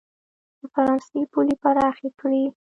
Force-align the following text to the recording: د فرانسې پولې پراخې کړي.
د 0.59 0.61
فرانسې 0.73 1.19
پولې 1.31 1.55
پراخې 1.61 2.09
کړي. 2.19 2.43